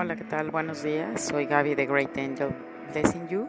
Hola, 0.00 0.14
¿qué 0.14 0.22
tal? 0.22 0.52
Buenos 0.52 0.84
días. 0.84 1.20
Soy 1.22 1.46
Gaby 1.46 1.74
de 1.74 1.84
Great 1.84 2.16
Angel 2.16 2.50
Blessing 2.92 3.26
You 3.26 3.48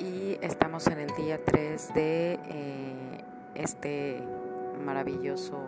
y 0.00 0.36
estamos 0.42 0.88
en 0.88 0.98
el 0.98 1.14
día 1.14 1.38
3 1.44 1.94
de 1.94 2.40
eh, 2.48 3.24
este 3.54 4.20
maravilloso 4.84 5.62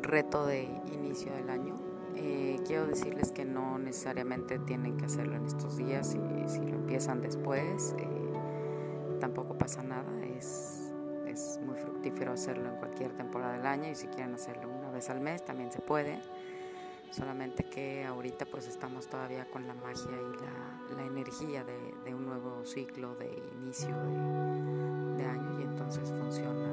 reto 0.00 0.46
de 0.46 0.62
inicio 0.92 1.32
del 1.34 1.50
año. 1.50 1.74
Eh, 2.14 2.60
quiero 2.64 2.86
decirles 2.86 3.32
que 3.32 3.44
no 3.44 3.80
necesariamente 3.80 4.60
tienen 4.60 4.96
que 4.96 5.06
hacerlo 5.06 5.34
en 5.34 5.46
estos 5.46 5.76
días 5.76 6.14
y 6.14 6.48
si 6.48 6.60
lo 6.60 6.76
empiezan 6.76 7.22
después 7.22 7.96
eh, 7.98 8.06
tampoco 9.18 9.58
pasa 9.58 9.82
nada. 9.82 10.24
Es, 10.38 10.92
es 11.26 11.58
muy 11.66 11.74
fructífero 11.74 12.30
hacerlo 12.30 12.68
en 12.68 12.76
cualquier 12.76 13.12
temporada 13.12 13.54
del 13.54 13.66
año 13.66 13.90
y 13.90 13.96
si 13.96 14.06
quieren 14.06 14.34
hacerlo 14.34 14.68
una 14.68 14.92
vez 14.92 15.10
al 15.10 15.20
mes 15.20 15.44
también 15.44 15.72
se 15.72 15.80
puede 15.80 16.20
solamente 17.16 17.64
que 17.64 18.04
ahorita 18.04 18.44
pues 18.44 18.66
estamos 18.66 19.06
todavía 19.08 19.48
con 19.50 19.66
la 19.66 19.72
magia 19.74 20.10
y 20.10 20.94
la, 20.94 21.06
energía 21.06 21.64
de, 21.64 22.14
un 22.14 22.26
nuevo 22.26 22.64
ciclo 22.66 23.14
de 23.14 23.42
inicio 23.62 23.96
de, 25.16 25.24
año 25.24 25.60
y 25.60 25.62
entonces 25.62 26.10
funciona 26.10 26.66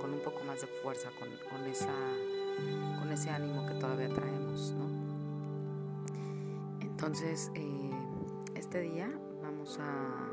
con 0.00 0.12
un 0.12 0.20
poco 0.20 0.42
más 0.44 0.60
de 0.60 0.66
fuerza, 0.66 1.08
con, 1.18 1.64
esa, 1.66 1.94
con 2.98 3.10
ese 3.10 3.30
ánimo 3.30 3.64
que 3.66 3.74
todavía 3.74 4.08
traemos. 4.08 4.74
Entonces, 6.80 7.50
eh, 7.54 7.90
este 8.54 8.80
día 8.80 9.10
vamos 9.42 9.78
a, 9.80 10.28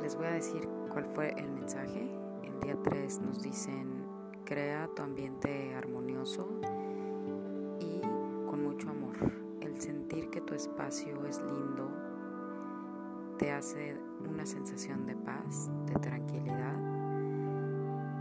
les 0.00 0.14
voy 0.14 0.26
a 0.26 0.30
decir 0.30 0.68
cuál 0.90 1.04
fue 1.06 1.34
el 1.36 1.50
mensaje. 1.50 2.08
El 2.44 2.60
día 2.60 2.76
3 2.82 3.20
nos 3.20 3.42
dicen 3.42 3.97
Crea 4.48 4.88
tu 4.96 5.02
ambiente 5.02 5.74
armonioso 5.74 6.48
y 7.80 8.00
con 8.48 8.64
mucho 8.64 8.88
amor. 8.88 9.14
El 9.60 9.78
sentir 9.78 10.30
que 10.30 10.40
tu 10.40 10.54
espacio 10.54 11.26
es 11.26 11.38
lindo 11.42 11.90
te 13.36 13.52
hace 13.52 13.94
una 14.26 14.46
sensación 14.46 15.04
de 15.04 15.16
paz, 15.16 15.70
de 15.84 15.96
tranquilidad 15.96 16.78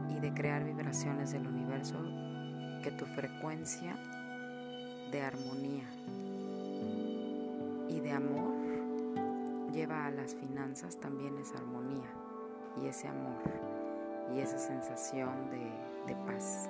y 0.09 0.19
de 0.19 0.34
crear 0.34 0.66
vibraciones 0.66 1.31
del 1.31 1.47
universo 1.47 1.95
que 2.84 2.91
tu 2.91 3.06
frecuencia 3.06 3.95
de 5.09 5.22
armonía 5.22 5.86
y 7.88 8.02
de 8.02 8.12
amor 8.12 8.53
lleva 9.72 10.08
a 10.08 10.12
las 10.12 10.36
finanzas 10.36 11.00
también 11.00 11.38
es 11.38 11.53
armonía 11.56 12.09
y 12.84 12.88
ese 12.88 13.08
amor 13.08 13.77
y 14.33 14.39
esa 14.39 14.58
sensación 14.58 15.50
de 15.52 16.16
paz. 16.25 16.70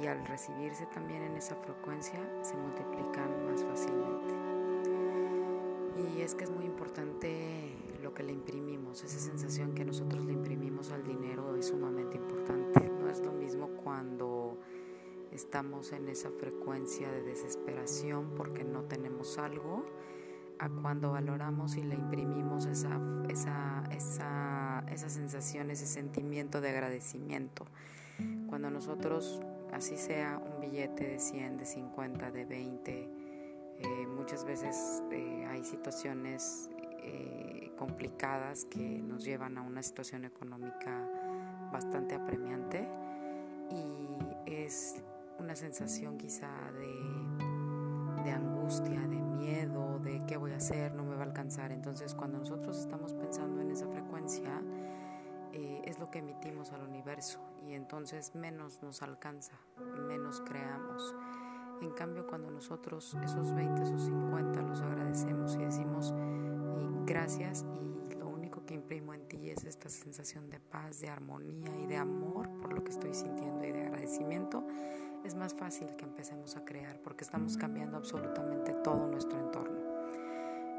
Y 0.00 0.06
al 0.06 0.26
recibirse 0.26 0.86
también 0.86 1.22
en 1.22 1.36
esa 1.36 1.54
frecuencia 1.56 2.20
se 2.42 2.54
multiplican 2.56 3.46
más 3.46 3.64
fácilmente. 3.64 4.34
Y 5.96 6.20
es 6.20 6.34
que 6.34 6.44
es 6.44 6.50
muy 6.50 6.66
importante 6.66 7.74
lo 8.02 8.12
que 8.12 8.22
le 8.22 8.32
imprimimos, 8.32 9.02
esa 9.02 9.18
sensación 9.18 9.72
que 9.74 9.84
nosotros 9.84 10.24
le 10.26 10.32
imprimimos 10.32 10.92
al 10.92 11.02
dinero 11.02 11.56
es 11.56 11.66
sumamente 11.66 12.16
importante. 12.16 12.88
No 13.00 13.08
es 13.08 13.20
lo 13.20 13.32
mismo 13.32 13.68
cuando 13.82 14.58
estamos 15.32 15.92
en 15.92 16.08
esa 16.08 16.30
frecuencia 16.30 17.10
de 17.10 17.22
desesperación 17.22 18.30
porque 18.36 18.64
no 18.64 18.82
tenemos 18.84 19.38
algo, 19.38 19.84
a 20.58 20.68
cuando 20.68 21.12
valoramos 21.12 21.76
y 21.76 21.82
le 21.82 21.94
imprimimos 21.94 22.66
esa, 22.66 23.00
esa, 23.28 23.84
esa, 23.90 24.84
esa 24.90 25.08
sensación, 25.08 25.70
ese 25.70 25.86
sentimiento 25.86 26.60
de 26.60 26.70
agradecimiento. 26.70 27.66
Cuando 28.48 28.70
nosotros, 28.70 29.40
así 29.72 29.96
sea 29.96 30.38
un 30.38 30.60
billete 30.60 31.06
de 31.06 31.18
100, 31.18 31.58
de 31.58 31.66
50, 31.66 32.30
de 32.30 32.44
20, 32.44 33.10
eh, 33.78 34.06
muchas 34.06 34.44
veces 34.44 35.02
eh, 35.10 35.46
hay 35.50 35.64
situaciones 35.64 36.70
eh, 37.02 37.72
complicadas 37.76 38.64
que 38.64 39.02
nos 39.02 39.24
llevan 39.24 39.58
a 39.58 39.62
una 39.62 39.82
situación 39.82 40.24
económica 40.24 41.06
bastante 41.70 42.14
apremiante 42.14 42.88
y 43.70 44.50
es 44.50 45.02
una 45.38 45.54
sensación 45.54 46.16
quizá 46.16 46.48
de, 46.72 47.55
de 48.26 48.32
angustia, 48.32 49.00
de 49.06 49.22
miedo, 49.22 50.00
de 50.00 50.20
qué 50.26 50.36
voy 50.36 50.52
a 50.52 50.56
hacer, 50.56 50.92
no 50.92 51.04
me 51.04 51.14
va 51.14 51.22
a 51.22 51.26
alcanzar. 51.26 51.70
Entonces 51.70 52.12
cuando 52.14 52.38
nosotros 52.38 52.76
estamos 52.76 53.14
pensando 53.14 53.60
en 53.60 53.70
esa 53.70 53.86
frecuencia, 53.86 54.60
eh, 55.52 55.82
es 55.84 56.00
lo 56.00 56.10
que 56.10 56.18
emitimos 56.18 56.72
al 56.72 56.82
universo 56.82 57.38
y 57.64 57.74
entonces 57.74 58.34
menos 58.34 58.82
nos 58.82 59.02
alcanza, 59.02 59.52
menos 60.08 60.40
creamos. 60.40 61.14
En 61.80 61.90
cambio, 61.92 62.26
cuando 62.26 62.50
nosotros 62.50 63.16
esos 63.22 63.54
20, 63.54 63.82
esos 63.82 64.02
50 64.02 64.62
los 64.62 64.80
agradecemos 64.80 65.54
y 65.54 65.58
decimos 65.58 66.12
gracias 67.06 67.64
y 67.74 67.95
que 68.66 68.74
imprimo 68.74 69.14
en 69.14 69.26
ti 69.28 69.48
es 69.48 69.64
esta 69.64 69.88
sensación 69.88 70.50
de 70.50 70.58
paz, 70.60 71.00
de 71.00 71.08
armonía 71.08 71.74
y 71.76 71.86
de 71.86 71.96
amor 71.96 72.50
por 72.60 72.72
lo 72.72 72.82
que 72.82 72.90
estoy 72.90 73.14
sintiendo 73.14 73.64
y 73.64 73.72
de 73.72 73.82
agradecimiento, 73.82 74.66
es 75.24 75.34
más 75.34 75.54
fácil 75.54 75.94
que 75.96 76.04
empecemos 76.04 76.56
a 76.56 76.64
crear 76.64 77.00
porque 77.00 77.24
estamos 77.24 77.56
cambiando 77.56 77.96
absolutamente 77.96 78.74
todo 78.84 79.06
nuestro 79.06 79.38
entorno. 79.38 79.78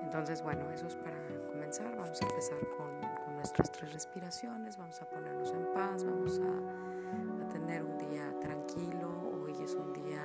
Entonces, 0.04 0.42
bueno, 0.44 0.70
eso 0.72 0.88
es 0.88 0.96
para 0.96 1.18
comenzar. 1.48 1.96
Vamos 1.98 2.22
a 2.22 2.26
empezar 2.26 2.60
con, 2.78 3.36
nuestras 3.38 3.72
tres 3.72 3.94
respiraciones, 3.94 4.78
vamos 4.78 5.00
a 5.00 5.10
ponernos 5.10 5.52
en 5.52 5.72
paz, 5.72 6.04
vamos 6.04 6.40
a, 6.40 7.44
a 7.44 7.50
tener 7.50 7.84
un 7.84 7.98
día 8.00 8.34
tranquilo. 8.40 9.10
Hoy 9.44 9.54
es 9.64 9.76
un 9.76 9.94
día 9.94 10.24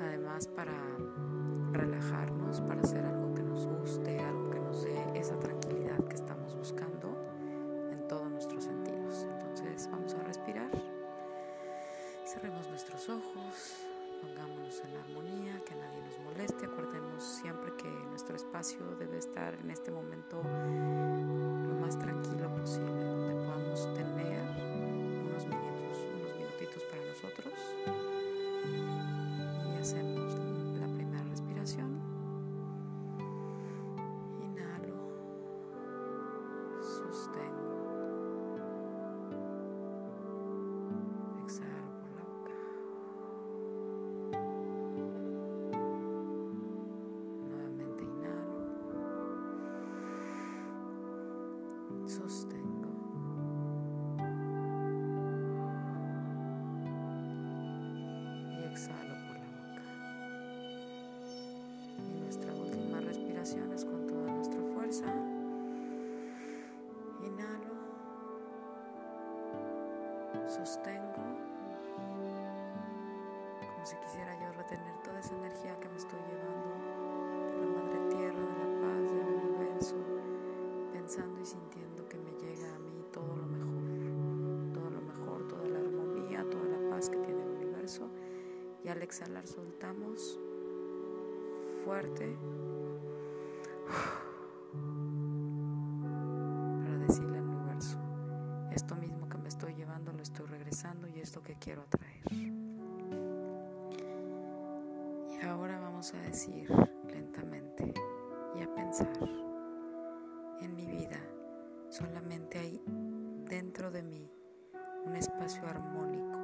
además 0.00 0.48
para 0.48 0.72
relajarnos, 1.72 2.60
para 2.62 2.80
hacer 2.80 3.04
algo 3.04 3.32
que 3.32 3.42
nos 3.42 3.66
guste, 3.66 4.18
algo 4.18 4.37
debe 18.98 19.18
estar 19.18 19.54
en 19.54 19.70
este 19.70 19.92
momento 19.92 20.42
lo 20.42 21.74
más 21.80 21.96
tranquilo 21.96 22.52
posible, 22.56 23.04
donde 23.04 23.34
podamos 23.46 23.94
tener 23.94 24.07
Sostengo. 70.48 71.22
Como 73.60 73.86
si 73.86 73.96
quisiera 73.96 74.34
yo 74.40 74.52
retener 74.52 75.02
toda 75.02 75.20
esa 75.20 75.34
energía 75.36 75.78
que 75.78 75.88
me 75.88 75.96
estoy 75.96 76.18
llevando 76.28 76.70
de 77.50 77.60
la 77.60 77.66
madre 77.66 78.16
tierra, 78.16 78.40
de 78.40 78.58
la 78.58 78.80
paz, 78.80 79.12
del 79.12 79.28
universo, 79.28 79.96
pensando 80.92 81.40
y 81.40 81.46
sintiendo 81.46 81.88
y 88.84 88.90
al 88.90 89.02
exhalar 89.02 89.46
soltamos 89.46 90.38
fuerte 91.84 92.36
que 101.48 101.54
quiero 101.54 101.80
atraer. 101.80 102.30
Y 105.30 105.46
ahora 105.46 105.80
vamos 105.80 106.12
a 106.12 106.18
decir 106.18 106.70
lentamente 107.06 107.94
y 108.54 108.62
a 108.62 108.74
pensar, 108.74 109.18
en 110.60 110.76
mi 110.76 110.84
vida 110.84 111.18
solamente 111.88 112.58
hay 112.58 112.82
dentro 113.48 113.90
de 113.90 114.02
mí 114.02 114.30
un 115.06 115.16
espacio 115.16 115.66
armónico 115.66 116.38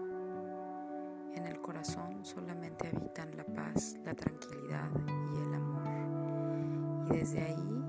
En 1.35 1.47
el 1.47 1.61
corazón 1.61 2.25
solamente 2.25 2.89
habitan 2.89 3.37
la 3.37 3.45
paz, 3.45 3.99
la 4.06 4.15
tranquilidad 4.15 4.89
y 5.35 5.39
el 5.43 5.55
amor. 5.55 7.09
Y 7.09 7.19
desde 7.19 7.43
ahí 7.43 7.85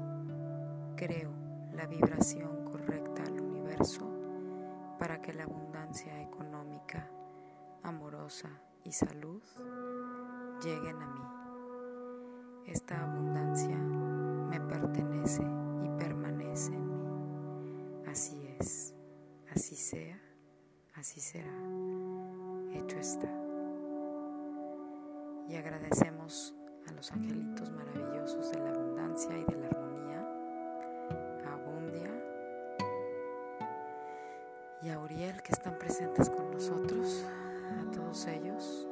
creo 0.98 1.32
la 1.72 1.88
vibración 1.88 2.66
correcta 2.66 3.24
al 3.24 3.40
universo 3.40 4.15
para 5.06 5.22
que 5.22 5.34
la 5.34 5.44
abundancia 5.44 6.20
económica, 6.20 7.08
amorosa 7.84 8.50
y 8.84 8.92
salud 8.92 9.40
lleguen 10.64 11.00
a 11.00 11.06
mí. 11.06 11.22
Esta 12.66 13.04
abundancia 13.04 13.78
me 13.78 14.60
pertenece 14.62 15.44
y 15.84 15.90
permanece 16.00 16.74
en 16.74 16.88
mí. 16.88 18.04
Así 18.08 18.48
es, 18.60 18.96
así 19.52 19.76
sea, 19.76 20.20
así 20.96 21.22
será. 21.22 21.54
Hecho 22.74 22.98
está. 22.98 23.30
Y 25.48 25.56
agradecemos 25.56 26.56
a 26.88 26.92
los 26.94 27.12
angelitos 27.12 27.70
maravillosos 27.70 28.50
de 28.50 28.58
la 28.58 28.72
abundancia 28.72 29.38
y 29.38 29.46
de 29.46 29.56
la 29.56 29.68
armonía, 29.68 30.05
y 34.86 34.90
a 34.92 35.00
Uriel 35.00 35.42
que 35.42 35.52
están 35.52 35.80
presentes 35.80 36.30
con 36.30 36.52
nosotros, 36.52 37.26
a 37.80 37.92
todos 37.92 38.28
ellos 38.28 38.88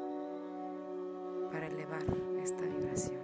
para 1.51 1.67
elevar 1.67 2.01
esta 2.41 2.63
vibración 2.63 3.21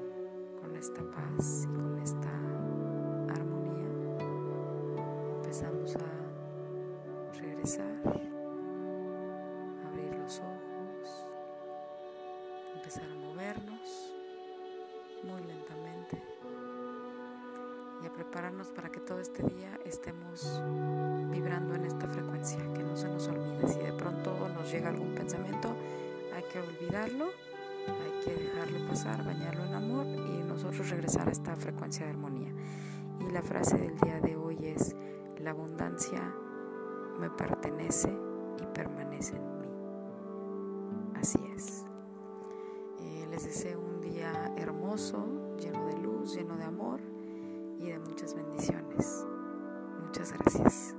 con 0.62 0.76
esta 0.76 1.02
paz 1.10 1.64
y 1.64 1.74
con 1.74 1.98
esta 1.98 2.30
armonía. 3.34 3.90
Empezamos 5.38 5.96
a 5.96 7.40
regresar, 7.42 8.04
prepararnos 18.20 18.68
para 18.68 18.90
que 18.90 19.00
todo 19.00 19.22
este 19.22 19.44
día 19.44 19.80
estemos 19.86 20.62
vibrando 21.32 21.74
en 21.76 21.86
esta 21.86 22.06
frecuencia, 22.06 22.60
que 22.74 22.84
no 22.84 22.98
se 22.98 23.08
nos 23.08 23.30
olvide. 23.30 23.66
Si 23.70 23.80
de 23.80 23.94
pronto 23.94 24.50
nos 24.50 24.70
llega 24.70 24.90
algún 24.90 25.16
pensamiento, 25.16 25.74
hay 26.36 26.44
que 26.44 26.60
olvidarlo 26.60 27.28
hay 27.88 28.26
que 28.26 28.36
dejarlo 28.36 28.88
pasar, 28.90 29.24
bañarlo 29.24 29.64
en 29.64 29.74
amor 29.74 30.06
y 30.06 30.44
nosotros 30.44 30.90
regresar 30.90 31.30
a 31.30 31.32
esta 31.32 31.56
frecuencia 31.56 32.06
de 32.06 32.12
armonía. 32.12 32.52
Y 33.22 33.32
la 33.32 33.42
frase 33.42 33.78
del 33.78 33.98
día 33.98 34.20
de 34.20 34.36
hoy 34.36 34.58
es, 34.64 34.98
la 35.38 35.52
abundancia 35.52 36.22
me 37.22 37.30
pertenece 37.30 38.14
y 38.62 38.66
permanece 38.76 39.38
en 39.38 39.60
mí. 39.62 39.68
Así 41.16 41.40
es. 41.56 41.86
Eh, 43.00 43.28
les 43.32 43.46
deseo 43.46 43.80
un 43.80 44.02
día 44.02 44.54
hermoso, 44.58 45.56
lleno 45.58 45.88
de 45.88 45.98
luz, 46.00 46.36
lleno 46.36 46.58
de 46.58 46.66
amor 46.66 47.19
y 47.80 47.90
de 47.92 48.00
muchas 48.00 48.36
bendiciones. 48.36 49.26
Muchas 50.06 50.34
gracias. 50.34 50.99